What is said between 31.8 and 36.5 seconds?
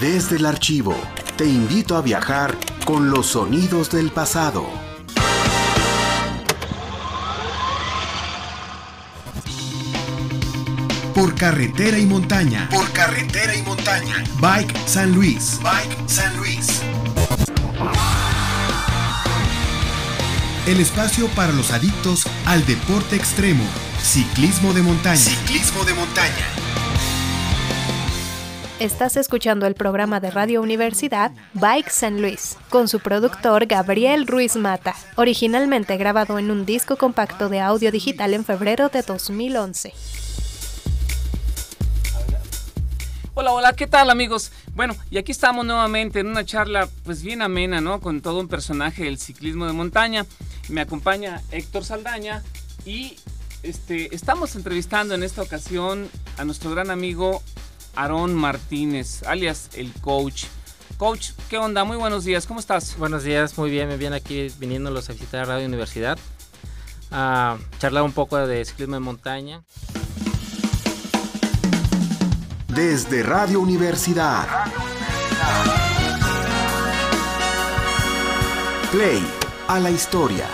San Luis, con su productor Gabriel Ruiz Mata, originalmente grabado en